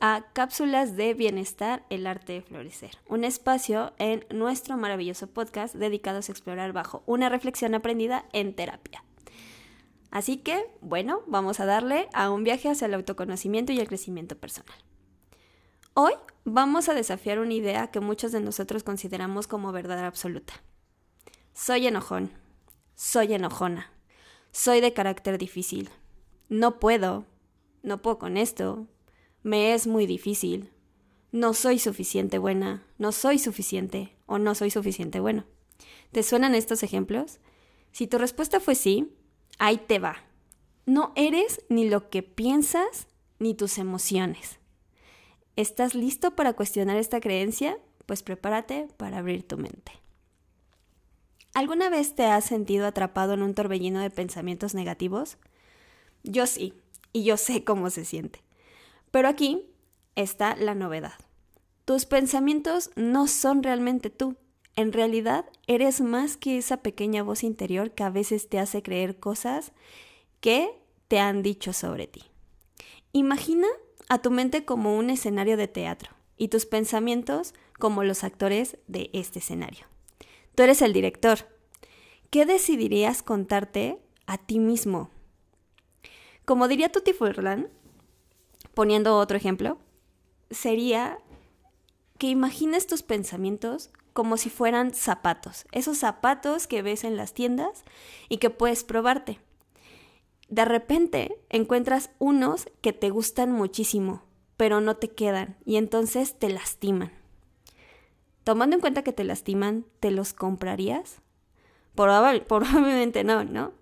A 0.00 0.26
Cápsulas 0.32 0.96
de 0.96 1.14
Bienestar, 1.14 1.84
el 1.90 2.06
arte 2.06 2.34
de 2.34 2.42
florecer, 2.42 2.98
un 3.08 3.24
espacio 3.24 3.92
en 3.98 4.24
nuestro 4.30 4.76
maravilloso 4.76 5.26
podcast 5.26 5.74
dedicados 5.74 6.28
a 6.28 6.32
explorar 6.32 6.72
bajo 6.72 7.02
una 7.06 7.28
reflexión 7.28 7.74
aprendida 7.74 8.24
en 8.32 8.54
terapia. 8.54 9.04
Así 10.10 10.38
que, 10.38 10.70
bueno, 10.80 11.22
vamos 11.26 11.60
a 11.60 11.66
darle 11.66 12.08
a 12.12 12.30
un 12.30 12.44
viaje 12.44 12.70
hacia 12.70 12.86
el 12.86 12.94
autoconocimiento 12.94 13.72
y 13.72 13.80
el 13.80 13.88
crecimiento 13.88 14.36
personal. 14.36 14.78
Hoy 15.94 16.12
vamos 16.44 16.88
a 16.88 16.94
desafiar 16.94 17.38
una 17.38 17.54
idea 17.54 17.90
que 17.90 18.00
muchos 18.00 18.32
de 18.32 18.40
nosotros 18.40 18.82
consideramos 18.82 19.46
como 19.46 19.72
verdad 19.72 20.04
absoluta. 20.04 20.54
Soy 21.52 21.86
enojón, 21.86 22.30
soy 22.94 23.34
enojona, 23.34 23.90
soy 24.52 24.80
de 24.80 24.92
carácter 24.92 25.38
difícil, 25.38 25.90
no 26.48 26.78
puedo, 26.78 27.26
no 27.82 28.02
puedo 28.02 28.18
con 28.18 28.36
esto, 28.36 28.86
me 29.46 29.74
es 29.74 29.86
muy 29.86 30.06
difícil. 30.06 30.72
No 31.30 31.54
soy 31.54 31.78
suficiente 31.78 32.38
buena, 32.38 32.84
no 32.98 33.12
soy 33.12 33.38
suficiente 33.38 34.16
o 34.26 34.38
no 34.38 34.56
soy 34.56 34.72
suficiente 34.72 35.20
bueno. 35.20 35.44
¿Te 36.10 36.24
suenan 36.24 36.56
estos 36.56 36.82
ejemplos? 36.82 37.38
Si 37.92 38.08
tu 38.08 38.18
respuesta 38.18 38.58
fue 38.58 38.74
sí, 38.74 39.14
ahí 39.60 39.76
te 39.78 40.00
va. 40.00 40.16
No 40.84 41.12
eres 41.14 41.64
ni 41.68 41.88
lo 41.88 42.10
que 42.10 42.24
piensas 42.24 43.06
ni 43.38 43.54
tus 43.54 43.78
emociones. 43.78 44.58
¿Estás 45.54 45.94
listo 45.94 46.34
para 46.34 46.54
cuestionar 46.54 46.96
esta 46.96 47.20
creencia? 47.20 47.78
Pues 48.04 48.24
prepárate 48.24 48.88
para 48.96 49.18
abrir 49.18 49.46
tu 49.46 49.58
mente. 49.58 49.92
¿Alguna 51.54 51.88
vez 51.88 52.16
te 52.16 52.24
has 52.24 52.44
sentido 52.46 52.84
atrapado 52.84 53.34
en 53.34 53.42
un 53.42 53.54
torbellino 53.54 54.00
de 54.00 54.10
pensamientos 54.10 54.74
negativos? 54.74 55.38
Yo 56.24 56.48
sí, 56.48 56.74
y 57.12 57.22
yo 57.22 57.36
sé 57.36 57.62
cómo 57.62 57.90
se 57.90 58.04
siente. 58.04 58.45
Pero 59.16 59.28
aquí 59.28 59.64
está 60.14 60.56
la 60.56 60.74
novedad. 60.74 61.14
Tus 61.86 62.04
pensamientos 62.04 62.90
no 62.96 63.28
son 63.28 63.62
realmente 63.62 64.10
tú. 64.10 64.36
En 64.74 64.92
realidad, 64.92 65.46
eres 65.66 66.02
más 66.02 66.36
que 66.36 66.58
esa 66.58 66.82
pequeña 66.82 67.22
voz 67.22 67.42
interior 67.42 67.92
que 67.92 68.02
a 68.02 68.10
veces 68.10 68.50
te 68.50 68.58
hace 68.58 68.82
creer 68.82 69.18
cosas 69.18 69.72
que 70.42 70.68
te 71.08 71.18
han 71.18 71.42
dicho 71.42 71.72
sobre 71.72 72.06
ti. 72.06 72.24
Imagina 73.12 73.68
a 74.10 74.20
tu 74.20 74.30
mente 74.30 74.66
como 74.66 74.98
un 74.98 75.08
escenario 75.08 75.56
de 75.56 75.68
teatro 75.68 76.10
y 76.36 76.48
tus 76.48 76.66
pensamientos 76.66 77.54
como 77.78 78.04
los 78.04 78.22
actores 78.22 78.76
de 78.86 79.08
este 79.14 79.38
escenario. 79.38 79.86
Tú 80.54 80.62
eres 80.62 80.82
el 80.82 80.92
director. 80.92 81.38
¿Qué 82.28 82.44
decidirías 82.44 83.22
contarte 83.22 83.98
a 84.26 84.36
ti 84.36 84.58
mismo? 84.58 85.08
Como 86.44 86.68
diría 86.68 86.92
Tutti 86.92 87.14
Furlan, 87.14 87.70
poniendo 88.76 89.16
otro 89.16 89.38
ejemplo, 89.38 89.78
sería 90.50 91.16
que 92.18 92.26
imagines 92.26 92.86
tus 92.86 93.02
pensamientos 93.02 93.88
como 94.12 94.36
si 94.36 94.50
fueran 94.50 94.92
zapatos, 94.92 95.64
esos 95.72 95.96
zapatos 95.96 96.66
que 96.66 96.82
ves 96.82 97.02
en 97.02 97.16
las 97.16 97.32
tiendas 97.32 97.84
y 98.28 98.36
que 98.36 98.50
puedes 98.50 98.84
probarte. 98.84 99.40
De 100.50 100.66
repente 100.66 101.38
encuentras 101.48 102.10
unos 102.18 102.68
que 102.82 102.92
te 102.92 103.08
gustan 103.08 103.50
muchísimo, 103.50 104.24
pero 104.58 104.82
no 104.82 104.98
te 104.98 105.08
quedan 105.08 105.56
y 105.64 105.76
entonces 105.76 106.38
te 106.38 106.50
lastiman. 106.50 107.12
Tomando 108.44 108.76
en 108.76 108.82
cuenta 108.82 109.02
que 109.02 109.14
te 109.14 109.24
lastiman, 109.24 109.86
¿te 110.00 110.10
los 110.10 110.34
comprarías? 110.34 111.22
probablemente 111.94 113.24
no, 113.24 113.42
¿no? 113.42 113.72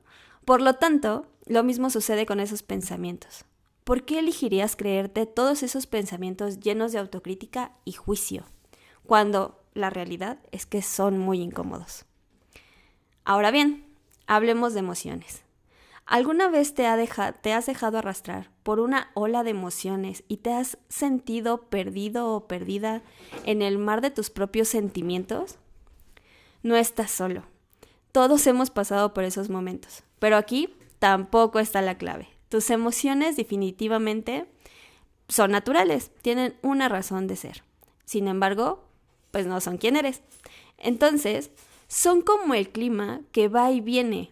Por 0.44 0.60
lo 0.60 0.74
tanto, 0.74 1.26
lo 1.46 1.64
mismo 1.64 1.90
sucede 1.90 2.26
con 2.26 2.38
esos 2.38 2.62
pensamientos. 2.62 3.44
¿Por 3.84 4.04
qué 4.04 4.18
elegirías 4.18 4.76
creerte 4.76 5.26
todos 5.26 5.62
esos 5.62 5.86
pensamientos 5.86 6.60
llenos 6.60 6.92
de 6.92 6.98
autocrítica 6.98 7.72
y 7.84 7.92
juicio, 7.92 8.44
cuando 9.06 9.62
la 9.74 9.90
realidad 9.90 10.38
es 10.50 10.66
que 10.66 10.82
son 10.82 11.18
muy 11.18 11.40
incómodos? 11.40 12.06
Ahora 13.24 13.50
bien, 13.50 13.86
hablemos 14.26 14.72
de 14.72 14.80
emociones. 14.80 15.42
¿Alguna 16.06 16.48
vez 16.48 16.74
te, 16.74 16.84
te, 17.40 17.52
has 17.54 17.66
dejado 17.66 17.98
arrastrar 17.98 18.50
por 18.62 18.78
una 18.78 19.10
ola 19.14 19.42
de 19.42 19.50
emociones 19.50 20.22
y 20.28 20.38
te 20.38 20.52
has 20.52 20.76
sentido 20.88 21.62
perdido 21.62 22.30
o 22.32 22.46
perdida 22.46 23.02
en 23.44 23.62
el 23.62 23.78
mar 23.78 24.02
de 24.02 24.10
tus 24.10 24.28
propios 24.28 24.68
sentimientos? 24.68 25.56
No 26.62 26.76
estás 26.76 27.10
solo. 27.10 27.44
Todos 28.12 28.46
hemos 28.46 28.70
pasado 28.70 29.14
por 29.14 29.24
esos 29.24 29.48
momentos, 29.48 30.02
pero 30.18 30.36
aquí 30.36 30.76
tampoco 30.98 31.58
está 31.58 31.80
la 31.80 31.96
clave. 31.96 32.33
Tus 32.54 32.70
emociones 32.70 33.34
definitivamente 33.34 34.46
son 35.26 35.50
naturales, 35.50 36.12
tienen 36.22 36.54
una 36.62 36.88
razón 36.88 37.26
de 37.26 37.34
ser. 37.34 37.64
Sin 38.04 38.28
embargo, 38.28 38.84
pues 39.32 39.48
no 39.48 39.60
son 39.60 39.76
quien 39.76 39.96
eres. 39.96 40.22
Entonces, 40.78 41.50
son 41.88 42.22
como 42.22 42.54
el 42.54 42.68
clima 42.68 43.22
que 43.32 43.48
va 43.48 43.72
y 43.72 43.80
viene. 43.80 44.30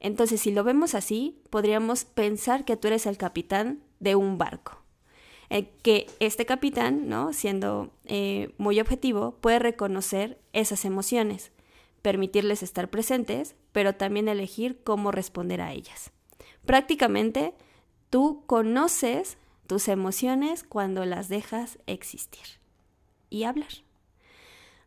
Entonces, 0.00 0.40
si 0.40 0.50
lo 0.50 0.64
vemos 0.64 0.96
así, 0.96 1.38
podríamos 1.48 2.04
pensar 2.04 2.64
que 2.64 2.76
tú 2.76 2.88
eres 2.88 3.06
el 3.06 3.18
capitán 3.18 3.84
de 4.00 4.16
un 4.16 4.36
barco. 4.36 4.82
Eh, 5.48 5.70
que 5.84 6.08
este 6.18 6.46
capitán, 6.46 7.08
¿no? 7.08 7.32
Siendo 7.32 7.92
eh, 8.04 8.52
muy 8.58 8.80
objetivo, 8.80 9.36
puede 9.40 9.60
reconocer 9.60 10.40
esas 10.52 10.84
emociones, 10.84 11.52
permitirles 12.02 12.64
estar 12.64 12.90
presentes, 12.90 13.54
pero 13.70 13.94
también 13.94 14.26
elegir 14.26 14.82
cómo 14.82 15.12
responder 15.12 15.60
a 15.60 15.72
ellas. 15.72 16.10
Prácticamente 16.66 17.54
tú 18.10 18.42
conoces 18.46 19.38
tus 19.66 19.88
emociones 19.88 20.64
cuando 20.64 21.04
las 21.04 21.28
dejas 21.28 21.78
existir 21.86 22.60
y 23.30 23.44
hablar. 23.44 23.68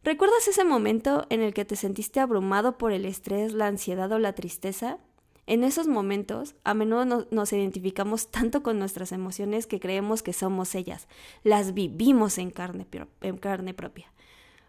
¿Recuerdas 0.04 0.48
ese 0.48 0.64
momento 0.64 1.26
en 1.30 1.42
el 1.42 1.54
que 1.54 1.66
te 1.66 1.76
sentiste 1.76 2.20
abrumado 2.20 2.78
por 2.78 2.92
el 2.92 3.06
estrés, 3.06 3.54
la 3.54 3.68
ansiedad 3.68 4.12
o 4.12 4.20
la 4.20 4.34
tristeza? 4.34 5.00
En 5.46 5.64
esos 5.64 5.88
momentos, 5.88 6.56
a 6.64 6.74
menudo 6.74 7.28
nos 7.32 7.54
identificamos 7.54 8.32
tanto 8.32 8.64
con 8.64 8.80
nuestras 8.80 9.12
emociones 9.12 9.68
que 9.68 9.80
creemos 9.80 10.24
que 10.24 10.34
somos 10.34 10.76
ellas. 10.76 11.08
Las 11.44 11.74
vivimos 11.74 12.38
en 12.38 12.52
carne, 12.52 12.88
en 13.22 13.38
carne 13.38 13.74
propia. 13.74 14.12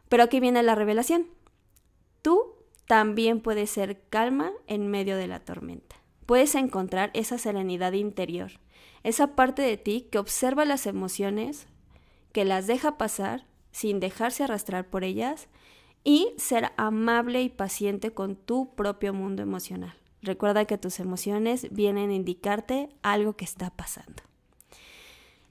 Pero 0.08 0.22
aquí 0.22 0.40
viene 0.40 0.62
la 0.62 0.74
revelación. 0.74 1.26
Tú 2.22 2.54
también 2.86 3.40
puedes 3.40 3.70
ser 3.70 4.00
calma 4.08 4.52
en 4.66 4.88
medio 4.88 5.16
de 5.16 5.26
la 5.26 5.40
tormenta 5.40 5.98
puedes 6.28 6.54
encontrar 6.56 7.10
esa 7.14 7.38
serenidad 7.38 7.94
interior, 7.94 8.52
esa 9.02 9.28
parte 9.34 9.62
de 9.62 9.78
ti 9.78 10.08
que 10.12 10.18
observa 10.18 10.66
las 10.66 10.86
emociones, 10.86 11.66
que 12.32 12.44
las 12.44 12.66
deja 12.66 12.98
pasar 12.98 13.46
sin 13.72 13.98
dejarse 13.98 14.44
arrastrar 14.44 14.90
por 14.90 15.04
ellas 15.04 15.48
y 16.04 16.34
ser 16.36 16.72
amable 16.76 17.40
y 17.40 17.48
paciente 17.48 18.10
con 18.10 18.36
tu 18.36 18.74
propio 18.74 19.14
mundo 19.14 19.42
emocional. 19.42 19.94
Recuerda 20.20 20.66
que 20.66 20.76
tus 20.76 21.00
emociones 21.00 21.66
vienen 21.70 22.10
a 22.10 22.14
indicarte 22.14 22.90
algo 23.00 23.34
que 23.34 23.46
está 23.46 23.70
pasando. 23.70 24.22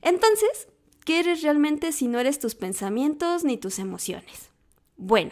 Entonces, 0.03 0.67
¿qué 1.05 1.21
eres 1.21 1.41
realmente 1.41 1.91
si 1.91 2.07
no 2.07 2.19
eres 2.19 2.37
tus 2.37 2.53
pensamientos 2.53 3.43
ni 3.43 3.57
tus 3.57 3.79
emociones? 3.79 4.51
Bueno, 4.95 5.31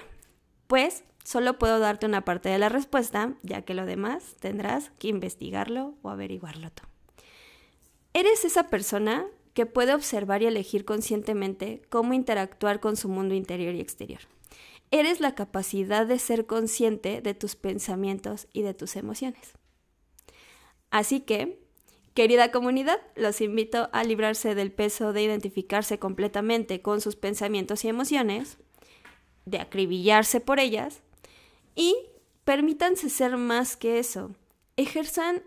pues 0.66 1.04
Solo 1.26 1.58
puedo 1.58 1.80
darte 1.80 2.06
una 2.06 2.24
parte 2.24 2.50
de 2.50 2.60
la 2.60 2.70
respuesta, 2.70 3.34
ya 3.42 3.64
que 3.64 3.74
lo 3.74 3.88
demás 3.88 4.36
tendrás 4.40 4.92
que 5.00 5.08
investigarlo 5.08 5.96
o 6.04 6.10
averiguarlo 6.10 6.70
tú. 6.70 6.84
Eres 8.14 8.46
esa 8.46 8.68
persona 8.68 9.26
que 9.56 9.66
puede 9.66 9.96
observar 9.96 10.44
y 10.44 10.46
elegir 10.46 10.86
conscientemente 10.86 11.82
cómo 11.90 12.14
interactuar 12.14 12.80
con 12.80 12.96
su 12.96 13.10
mundo 13.10 13.34
interior 13.34 13.74
y 13.74 13.82
exterior. 13.82 14.22
Eres 14.92 15.20
la 15.20 15.34
capacidad 15.34 16.06
de 16.06 16.20
ser 16.20 16.46
consciente 16.46 17.22
de 17.22 17.34
tus 17.34 17.56
pensamientos 17.56 18.48
y 18.54 18.62
de 18.62 18.76
tus 18.76 18.96
emociones. 18.96 19.54
Así 20.92 21.22
que, 21.22 21.60
Querida 22.14 22.50
comunidad, 22.50 23.02
los 23.18 23.42
invito 23.42 23.90
a 23.92 24.06
librarse 24.06 24.56
del 24.56 24.72
peso 24.72 25.12
de 25.12 25.22
identificarse 25.22 26.00
completamente 26.00 26.82
con 26.82 27.02
sus 27.02 27.18
pensamientos 27.18 27.84
y 27.84 27.90
emociones, 27.90 28.58
de 29.44 29.60
acribillarse 29.60 30.40
por 30.40 30.62
ellas 30.62 31.02
y 31.76 31.96
permítanse 32.44 33.10
ser 33.10 33.38
más 33.38 33.78
que 33.78 34.00
eso. 34.00 34.32
Ejerzan 34.78 35.44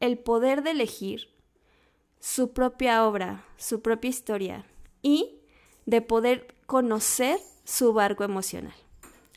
el 0.00 0.18
poder 0.18 0.62
de 0.62 0.70
elegir 0.72 1.28
su 2.18 2.52
propia 2.52 3.06
obra, 3.06 3.44
su 3.56 3.82
propia 3.82 4.08
historia 4.08 4.66
y 5.02 5.40
de 5.86 6.02
poder 6.02 6.54
conocer 6.66 7.38
su 7.64 7.92
barco 7.92 8.24
emocional. 8.24 8.74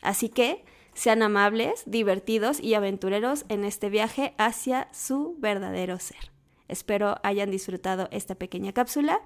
Así 0.02 0.28
que 0.28 0.64
sean 0.94 1.22
amables, 1.22 1.82
divertidos 1.86 2.60
y 2.60 2.74
aventureros 2.74 3.44
en 3.48 3.64
este 3.64 3.90
viaje 3.90 4.34
hacia 4.38 4.88
su 4.92 5.36
verdadero 5.38 5.98
ser. 5.98 6.33
Espero 6.74 7.18
hayan 7.22 7.52
disfrutado 7.52 8.08
esta 8.10 8.34
pequeña 8.34 8.72
cápsula 8.72 9.20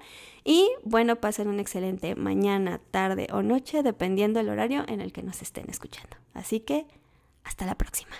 y 0.45 0.69
bueno, 0.85 1.17
pasen 1.17 1.49
una 1.49 1.63
excelente 1.63 2.15
mañana, 2.15 2.79
tarde 2.91 3.27
o 3.33 3.41
noche, 3.43 3.83
dependiendo 3.83 4.39
del 4.39 4.51
horario 4.51 4.85
en 4.87 5.01
el 5.01 5.15
que 5.15 5.23
nos 5.23 5.41
estén 5.41 5.71
escuchando. 5.71 6.19
Así 6.35 6.61
que, 6.61 6.87
hasta 7.45 7.65
la 7.65 7.75
próxima. 7.75 8.15